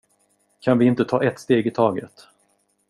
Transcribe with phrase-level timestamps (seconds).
[0.59, 2.27] Kan vi inte ta ett steg i taget?